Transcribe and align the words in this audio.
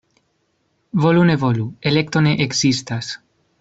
Volu-ne-volu— 1.05 1.69
elekto 1.93 2.27
ne 2.29 2.37
ekzistas. 2.49 3.17